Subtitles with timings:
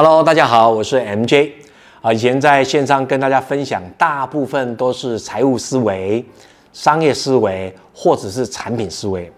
[0.00, 1.50] Hello，大家好，我是 MJ
[2.00, 2.12] 啊。
[2.12, 6.24] 以前在线上跟大家分享，大部分都是财务思维、
[6.72, 9.28] 商业思维或者是产品思维。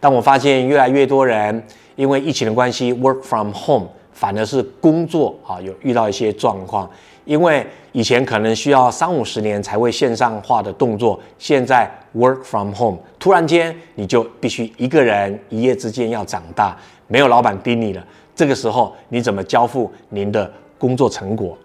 [0.00, 1.62] 但我发现越来越多人
[1.96, 6.90] 因为疫情的关系，work from home，反而是工作啊有遇到一些状况。
[7.26, 16.74] 因为以前可能需要三五十年才会线上化的动作，现在 work from home，突然间你就必须一个人一夜之间要长大，
[17.06, 18.02] 没有老板盯你了。
[18.36, 20.48] 这个时候你怎么交付您的
[20.78, 21.56] 工作成果？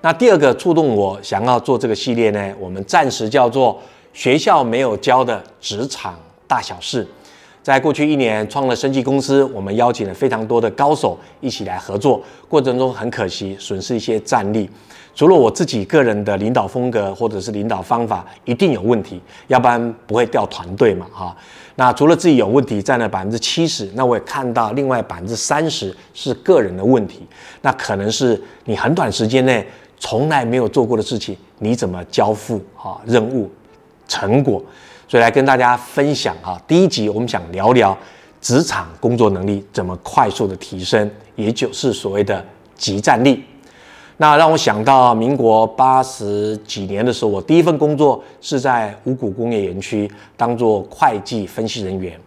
[0.00, 2.54] 那第二个触动我想要做这个系列呢？
[2.58, 3.80] 我们暂时叫做
[4.12, 7.06] 学校没有教的职场大小事。
[7.62, 14.68] 在过去一年创了升级公司，我们邀请了非常多的高手一起来合作，过程中很可惜损失一些战力。
[15.18, 21.36] 除了我自己个人的领导风格或者是领导方法一定有问题，要不然不会掉团队嘛哈。
[21.74, 27.26] 那除了自己有问题占了百分之七十，那我也看到另外百分之三十是个人的问题。
[27.62, 29.66] 那可能是你很短时间内
[29.98, 33.50] 从来没有做过的事情，你怎么交付哈任务
[34.06, 34.62] 成果？
[35.08, 37.98] 所以来跟大家分享哈，第一集我们想聊聊
[38.40, 43.42] 职场工作能力怎么快速的提升，也就是所谓的集战力。
[44.20, 52.18] 那让我想到民国八十几年的时候，我第一份工作是在五股工业园区当做会计分析人员。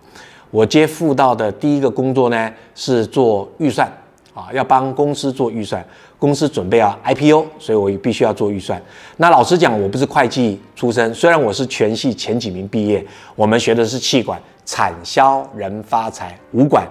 [0.50, 3.86] 我接付到的第一个工作呢是做预算
[4.33, 5.86] 啊，要帮公司做预算。
[6.17, 8.81] 公司准备要 IPO，所以我必须要做预算。
[9.17, 13.05] 那老实讲，我不是会计出身，虽然我是全系前几名毕业，
[13.36, 16.88] 我们学的是气管，产销人发财，五管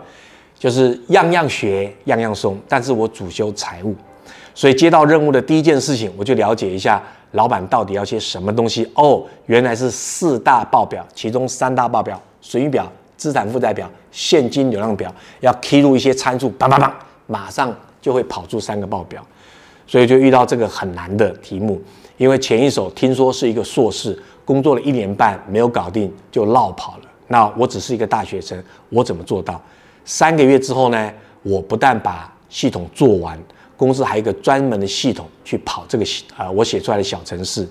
[0.58, 2.58] 就是样样学，样样松。
[2.68, 3.94] 但是我主修财务，
[4.54, 8.90] 所以接到任务的第一件事情，我就了解一下老板到底要些什么东西。
[8.94, 16.94] 哦，原来是四大报表，其中三大报表：损益表、资产负债表、现金流量表，要输入一些参数，叭叭叭，
[17.26, 17.74] 马上。
[18.02, 19.22] 就会跑出三个报表，
[19.86, 21.78] 所以就遇到这个很难的题目。
[22.16, 27.02] 因为前一手听说是一个硕士，工作了一年半没有搞定就落跑了。
[27.28, 28.58] 那我只是一个大学生，
[28.88, 29.60] 我怎么做到？
[30.06, 31.12] 三个月之后呢？
[31.42, 33.38] 我不但把系统做完，
[33.80, 36.04] 公司还有一个专门的系统去跑这个
[36.36, 37.66] 呃我写出来的小程式，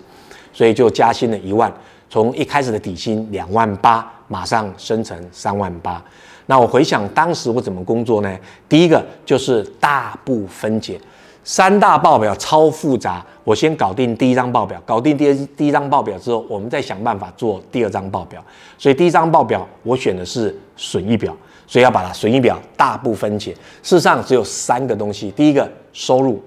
[0.51, 1.71] 所以就加薪了一万，
[2.09, 6.03] 从一开始的底薪两万八，马上升成三万八。
[6.47, 8.37] 那我回想当时我怎么工作呢？
[8.67, 10.99] 第一个就是大部分解，
[11.43, 18.43] 三大报表超复杂，我先搞定第一张报表，搞定第二第一张报表之后，我们再想办法做第二张报表。
[18.79, 21.37] 所以第一张报表我选的是损益表，
[21.67, 23.51] 所以要把它损益表大部分解。
[23.83, 26.43] 事实上只有三个东西，第一个收入、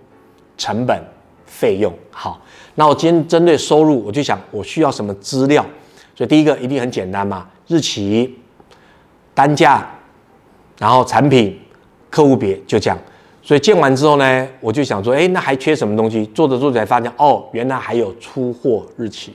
[0.57, 1.03] 成本、
[1.47, 1.93] 费用。
[2.11, 2.41] 好，
[2.75, 5.65] 那我今天针对收入，我就想我需要什么资料，
[6.15, 8.39] 所以第一个一定很简单嘛，日期。
[9.35, 9.83] 单价，
[10.79, 11.59] 然后产品、
[12.11, 12.99] 客户别就这样，
[13.41, 16.27] 所以建完之后呢，我就想说，哎，那还缺什么东西？
[16.35, 19.35] 做着做着才发现，哦，原来还有出货日期，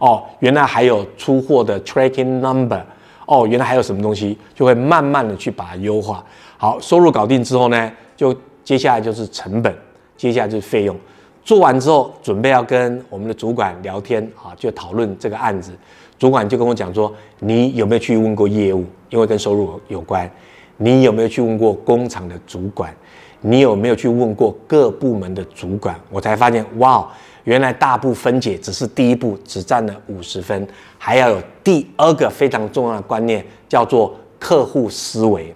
[0.00, 2.82] 哦，原来还有出货的 tracking number，
[3.24, 6.24] 哦，原来还有什么东西，就会慢慢的去把它优化。
[6.58, 8.34] 好，收入搞定之后呢，就
[8.64, 9.74] 接下来就是成本，
[10.16, 10.96] 接下来就是费用。
[11.42, 15.72] 做完之后，准备要跟我们的主管聊天啊，就讨论这个案子。
[16.18, 18.84] 主管就跟我讲说：“你有没有去问过业务？
[19.08, 20.30] 因为跟收入有关。
[20.76, 22.94] 你有没有去问过工厂的主管？
[23.40, 27.10] 你有没有去问过各部门的主管？”我才发现，哇，
[27.44, 30.68] 原来大部分解只是第一步，只占了五十分，
[30.98, 35.52] 还要有第二个非常重要的观念，叫做客户思维。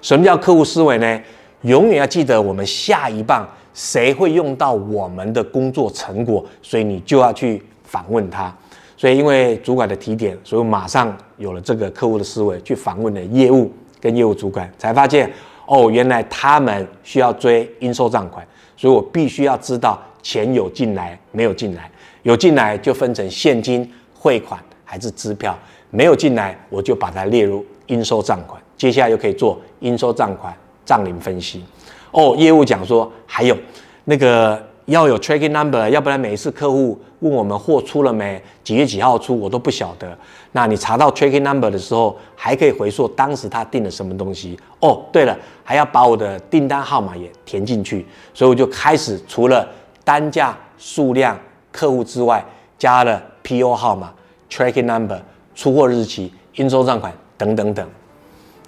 [0.00, 1.20] 什么叫客户思维呢？
[1.64, 8.54] 永远要记得我们下一棒谁会用到我们的工作成果，所以你就要去访问他。
[8.96, 13.70] 所以，因为主管的提点，所以我马上有了这个客户的思维，去访问了业务
[14.00, 15.30] 跟业务主管，才发现
[15.66, 18.46] 哦，原来他们需要追应收账款，
[18.76, 21.90] 所以我必须要知道钱有进来没有进来，
[22.22, 25.58] 有进来就分成现金汇款还是支票，
[25.90, 30.54] 没有进来我就把它列入应收账款，接下来又可以做应收账款。
[30.84, 31.64] 账龄分析。
[32.10, 33.56] 哦，业务讲说还有
[34.04, 34.62] 那个。
[34.86, 40.14] 要有 tracking number，要不然每一次客户问我们货出了没，几月几号出，我都不晓得。
[40.52, 44.60] 那你查到 tracking number 的时候，还可以回溯当时他订了什么东西。
[44.80, 48.06] 哦，对了，还要把我的订单号码也填进去。
[48.34, 49.66] 所以我就开始除了
[50.04, 51.34] 单价、数量、
[51.72, 52.44] 客户之外，
[52.76, 54.12] 加了 PO 号码、
[54.50, 55.18] tracking number、
[55.54, 57.88] 出货日期、应收账款等等等。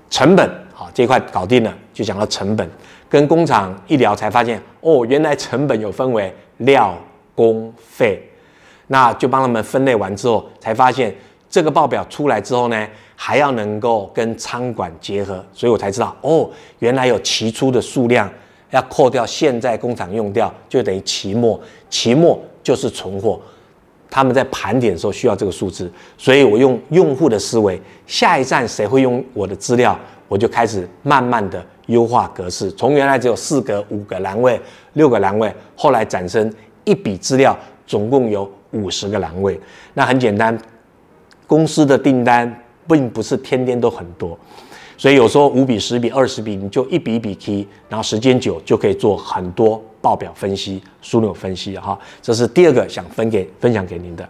[0.09, 2.71] 成本好，这块搞定了，就讲到成本。
[3.09, 6.95] 跟工厂一聊，才发现哦，原来成本有分为料、
[7.35, 8.23] 工、费，
[8.89, 11.17] 那就帮他们分类完之后，才发现
[11.49, 16.47] 这个报表出来之后呢，还要能够跟仓管结合，所以我才知道哦，
[16.81, 18.31] 原来有期初的数量，
[18.69, 21.59] 要扣掉现在工厂用掉，就等于期末，
[21.89, 23.41] 期末就是存货。
[24.09, 34.61] 他们在盘点的时候需要这个数字，所以我用用户的思维，下一站谁会用我的资料，我就开始慢慢的优化格式，从原来只有四个、五个栏位、
[34.95, 36.53] 六个栏位，后来产生
[36.85, 37.57] 一笔资料
[37.87, 39.61] 总共有五十个栏位。
[39.95, 40.59] 那很简单，
[41.47, 44.39] 公司的订单并不是天天都很多。
[44.99, 51.99] 所以有时候五笔、十笔、二十笔，你就一笔一笔 key，然后时间久就可以做很多报表分析、枢纽分析哈。
[52.23, 54.29] 这是第二个想分给分享给您的。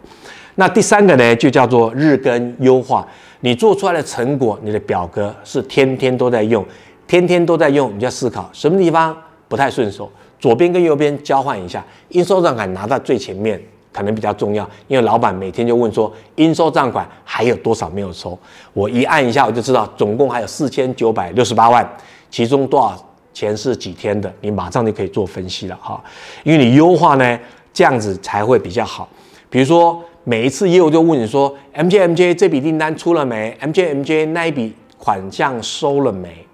[0.54, 3.06] 那第三个呢，就叫做日更优化。
[3.40, 6.64] 你做出来的成果，你的表格是天天都在用，
[7.06, 9.14] 天天都在用，你就要思考什么地方
[9.48, 13.60] 不太顺手，左边跟右边交换一下，应收账款拿到最前面。
[13.92, 18.38] 可能比较重要，因为老板每天就问说，应收账款还有多少没有收？
[18.74, 21.96] 我一按一下，我就知道总共还有四千九百六十八万，
[22.30, 22.94] 其中多少
[23.36, 24.32] 前是几天的？
[24.40, 26.02] 你马上就可以做分析了哈。
[26.42, 27.38] 因为你优化呢，
[27.70, 29.06] 这样子才会比较好。
[29.50, 36.46] 比如说每一次业务就问你说，M J M J 这笔订单出了没？M J M J 那一笔款项收了没？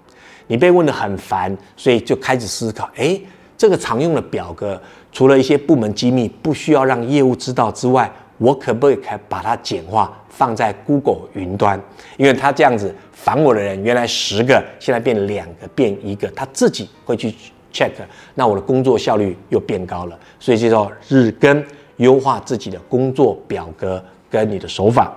[0.47, 3.17] 你被问的很烦，所以就开始思考，哎，
[3.57, 4.79] 这个常用的表格。
[5.13, 8.99] 除了一些部门机密不需要让业务知道之外，我可不可以
[9.29, 11.79] 把它简化放在 Google 云端？
[12.17, 17.33] 因为他这样子烦我的人，原来十个，现在变两个，变一个，他自己会去
[17.71, 17.91] check，
[18.33, 20.19] 那我的工作效率又变高了。
[20.39, 21.63] 所以就叫日更，
[21.97, 25.13] 优化自己的工作表格跟你的手法。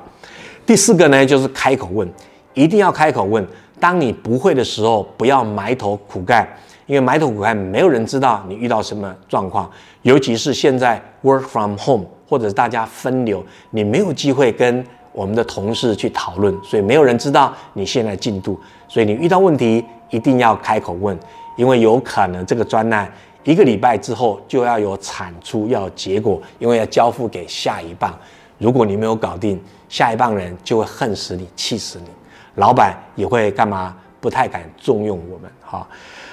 [0.67, 2.09] 第四个呢，就是开口问，
[2.55, 3.47] 一定要开口问。
[3.81, 6.47] 当你不会的时候，不要埋头苦干。
[6.87, 9.69] 因为埋头苦干，没有人知道你遇到什么状况，
[10.03, 14.85] 尤其是现在 work from home 或者大家分流，你没有机会跟
[15.17, 18.61] 我们的同事去讨论，所以没有人知道你现在进度。
[18.87, 21.19] 所以你遇到问题一定要开口问，
[21.57, 23.11] 因为有可能这个专案
[23.43, 28.15] 一个礼拜之后就要有产出，要有结果，因为要交付给下一棒。
[28.59, 29.59] 如果你没有搞定，
[29.89, 32.11] 下一棒人就会恨死你，气死你，
[32.57, 33.97] 老板也会干嘛？
[34.21, 35.87] 不太敢重用我们哈。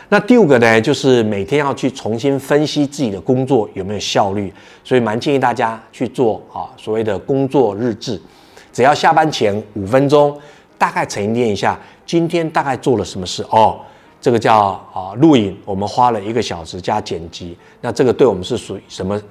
[0.10, 4.52] 那第五个呢，就是每天要去重新分析自己的工作有没有效率，
[4.84, 8.20] 所以蛮建议大家去做啊所谓的工作日志，
[8.74, 10.38] 只要下班前五分钟，
[10.78, 13.80] 大概沉淀一下今天大概做了什么事哦，
[14.20, 19.22] 这个叫啊录影，我们花了一个小时加剪辑，那这个对我们是属于什么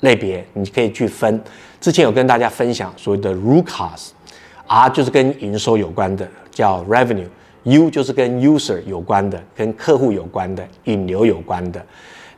[0.00, 0.44] 类别？
[0.54, 1.40] 你可以去分。
[1.80, 7.28] 之前有跟大家分享所谓的 RUCAS，R 就是跟营收有关的，叫 Revenue。
[7.64, 11.84] U 就是跟 user 有关的，跟客户有关的，引流有关的。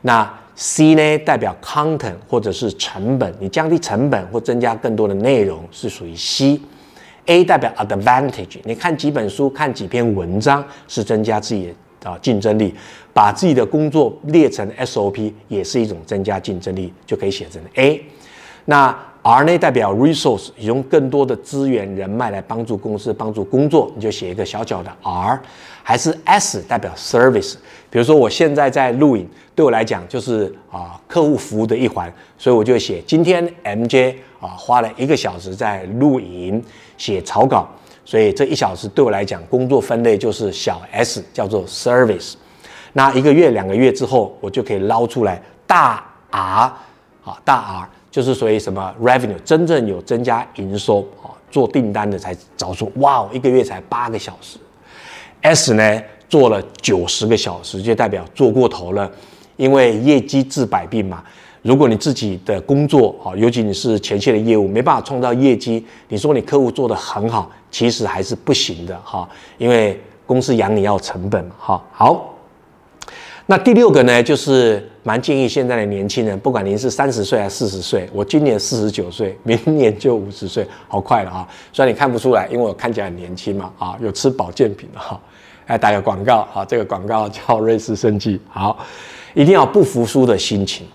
[0.01, 0.27] 那
[0.61, 6.59] C 呢，代表 content 或者是成本，你降低成本或增加更多的内容是属于 C。
[7.27, 12.75] A 代表 advantage，你看几本书，看几篇文章是增加自己的竞争力，
[13.13, 18.03] 把自己的工作列成 SOP 也是一种增加竞争力，就可以写成 A。
[18.65, 18.93] 那
[19.29, 25.39] R 呢代表 resource，用更多的资源人脉来帮助公司帮助工作，你就写一个小小的 R，
[25.83, 27.53] 还是 S 代表 service。
[27.91, 36.63] 比如说我现在在录影，对我来讲就是啊客户服务的一环，所以我就写今天 MJ 啊花了一个小时在录影
[36.97, 37.69] 写草稿，
[38.03, 42.33] 所以这一小时对我来讲工作分类就是小 S 叫做 service。
[42.93, 46.73] 那一个月两个月之后，我就可以捞出来大 R
[47.29, 47.89] 啊大 R。
[48.11, 54.57] 就是所以什么 revenue 真正有增加营收啊，做订单的才找出哇哦，一个月才八个小时
[55.41, 59.09] ，S 呢做了九十个小时，就代表做过头了，
[59.57, 61.23] 因为业绩治百病嘛。
[61.61, 71.83] 如果你自己的工作啊，尤其你是前线的业务，没办法创造业绩，你说你客户做得很好，其实还是不行的哈，因为公司养你要成本嘛哈。
[71.91, 72.28] 好。
[73.51, 81.47] 那第六个呢，就是蛮建议现在的年轻人，不管您是三十岁还是四十岁，我今年四十九岁， 明年就五十岁，好快了啊！
[81.73, 85.19] 虽然你看不出来，因为我看起来很年轻嘛，啊，有吃保健品的哈，
[85.65, 88.77] 来打个广告啊，这个广告叫瑞士生技，好，
[89.33, 90.85] 一定要不服输的心情，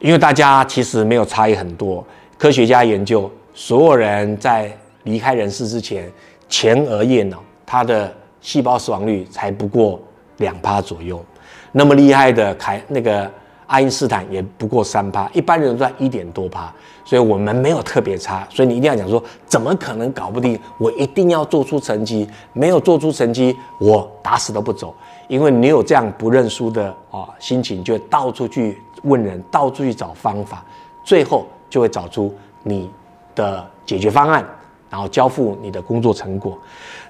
[0.00, 2.04] 因为大家其实没有差异很多。
[2.36, 6.10] 科学家研究，所有人在离开人世之前，
[6.48, 10.00] 前额叶脑它的细胞死亡率才不过
[10.38, 11.24] 两趴左右。
[11.72, 13.30] 那么厉害的凯那个
[13.66, 16.72] 爱因斯坦也不过三趴，一般人都在一点多趴，
[17.04, 18.46] 所以我们没有特别差。
[18.50, 20.58] 所以你一定要讲说，怎么可能搞不定？
[20.78, 24.94] 我一定要做出成绩，没有做出成绩，我打死都不走。
[25.28, 30.64] 因为你有这样不认输的啊心情，就到处去问人，到处去找方法，
[31.04, 32.90] 最后就会找出你
[33.34, 34.42] 的解决方案，
[34.88, 36.58] 然后交付你的工作成果。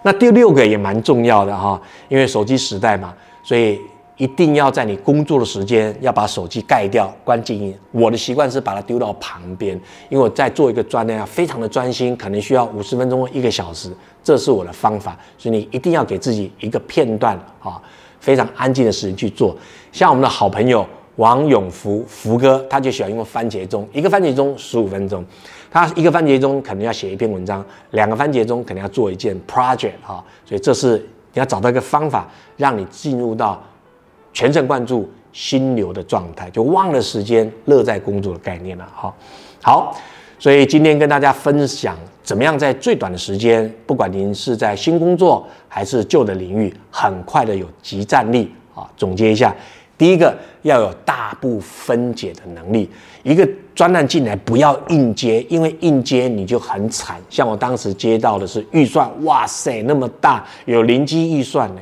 [0.03, 3.15] 那第六个也蛮重要的哈，因为手机时代嘛。
[3.45, 3.81] 所以
[4.19, 7.73] 一定要在你工作的时间要把手机盖掉，关静音。
[7.93, 13.91] 我的习惯是把它丢到旁边，因为我在做一个专案，非常的专心，可能需要五十分钟、一个小时，
[14.23, 15.17] 这是我的方法。
[15.39, 17.81] 所以你一定要给自己一个片段啊，
[18.19, 19.57] 非常安静的时间去做。
[19.93, 20.85] 像我们的好朋友
[21.15, 25.25] 王永福福哥，他就喜欢用番茄钟，一个番茄钟十五分钟，
[25.71, 30.25] 他一个番茄钟可能要写一篇文章，两个番茄钟可能要做一件 project 哈。
[30.45, 30.99] 所以这是
[31.33, 33.63] 你要找到一个方法，让你进入到。
[34.38, 38.88] 全神贯注、心流的状态，就忘了时间、乐在工作的概念了。
[38.95, 39.12] 好，
[39.61, 39.97] 好，
[40.38, 48.88] 所以今天跟大家分享，怎么样在最短的时间，不管您是在新工作还是旧的领域，很快的有集战力啊。
[48.97, 49.52] 总结一下，
[49.99, 52.88] 第一个要有大步分解的能力。
[53.25, 57.21] 一个专案进来，不要硬接，因为硬接你就很惨。
[57.28, 61.80] 像我当时接到的是预算，哇塞，那么大，有零基预算呢，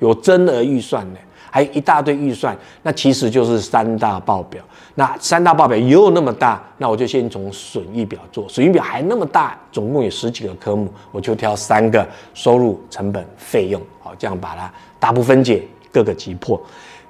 [0.00, 1.18] 有增额预算呢。
[1.54, 4.60] 还有一大堆预算，那其实就是三大报表。
[4.96, 8.44] 那三大报表又那么大，那我就先从损益表做。
[8.48, 13.80] 损益表还那么大，总共有十几个科目，我就挑三个：收入、成本、费用。
[14.02, 14.68] 好，这样把它
[14.98, 16.60] 大部分解，各个击破。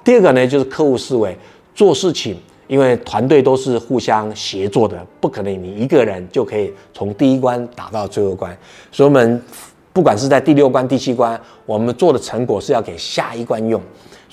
[0.03, 1.35] 第二个呢，就是客户思维，
[1.73, 2.37] 做事情，
[2.67, 8.55] 因为团队都是互相协作的，不可能你一个人就可以从第一关打到最后关。
[8.91, 9.41] 所以，我们
[9.91, 13.81] 不管是在第六关、第七关，我们做的成果是要给下一关用。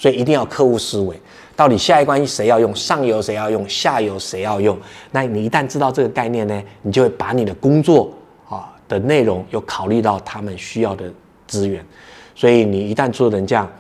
[0.03, 1.17] 所以一定要客户思维，
[1.55, 4.77] 到底下一关谁要用，上游谁要用，下游谁要用？
[5.13, 8.13] 那你一旦知道这个概念呢，你就会把你的工作
[8.49, 11.05] 啊的内容又考虑到他们需要的
[11.47, 11.87] 资源。
[12.35, 13.71] 所以你一旦做成这样，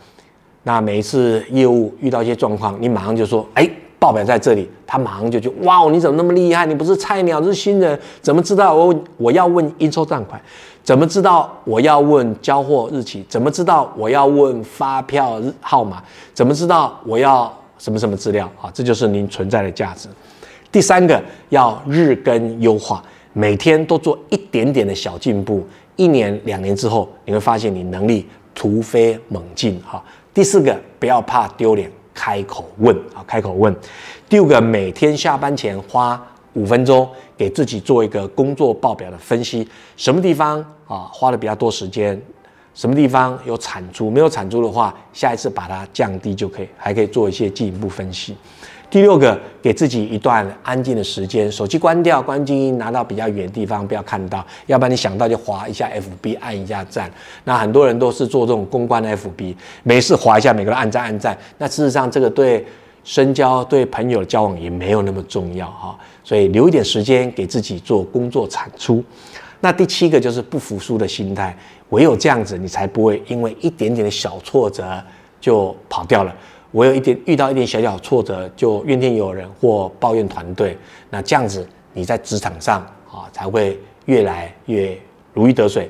[0.63, 3.69] 那每一次业务遇到一些状况，你马上就说：哎，
[4.03, 4.69] 报表在这里。
[4.85, 6.67] 他马上就觉哇，你怎么那么厉害？
[6.67, 10.43] 你不是菜鸟，是新人，怎么知道我我要问应收账款？
[10.83, 13.25] 怎么知道我要问交货日期？
[13.29, 16.03] 怎么知道我要问发票号码？
[16.35, 18.51] 怎么知道我要什么什么资料？
[18.61, 20.09] 啊，这就是您存在的价值。
[20.73, 23.01] 第三个要日更优化，
[23.33, 29.81] 每天都做一点点的小进步，一年两年之后，你会发现你能力突飞猛进。
[29.87, 30.03] 哈，
[30.35, 33.75] 第四个不要怕丢脸，开口问啊，开口问。
[34.29, 36.21] 第五个每天下班前花。
[36.55, 39.67] 五分钟给自己做一个工作报表的分析，
[39.97, 42.21] 什么地方啊花的比较多时间，
[42.75, 48.37] 什么地方有产出，没有产出的话，下一次把它降低就可以，还可以做一些进一步分析。
[48.93, 57.11] 第六个，给自己一段安静的时间，手机关掉，关静音，拿到比较远的地方，不要看到，要不然你想到就划一下 FB，按一下赞。
[57.45, 61.35] 那很多人都是做这种公关的 FB，没事划一下，每个人按赞按赞。
[61.57, 62.63] 那事实上这个对。
[63.05, 69.03] 深交对朋友的交往也没有那么重要哈，所以留一点时间给自己做工作产出。
[69.59, 71.53] 那第七个就是不服输的心态，
[71.89, 75.03] 唯有这样子，你才不会因为一点点的小挫折
[75.41, 76.33] 就跑掉了。
[76.73, 80.77] 我有一点遇到一点小小挫折就怨天尤人或抱怨团队，
[81.11, 84.99] 那这样子你在职场上啊才会越来越
[85.33, 85.89] 如鱼得水。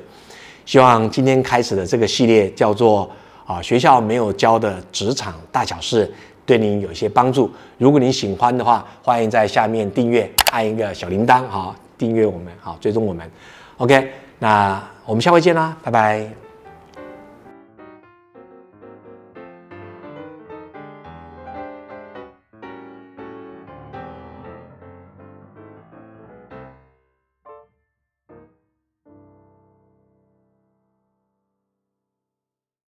[0.65, 3.09] 希望今天开始的这个系列叫做
[3.45, 6.13] 啊学校没有教的职场大小事。
[6.45, 7.49] 对您有一些帮助。
[7.77, 13.25] 如果您喜欢的话，欢迎在下面订阅，按一个小铃铛，好，订阅我们，好，追踪我们。
[13.77, 14.09] OK，
[14.39, 16.42] 那我们下回见啦，拜拜。